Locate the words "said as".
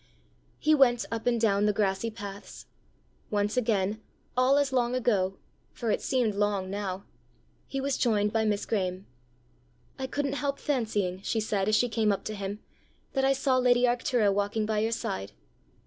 11.39-11.75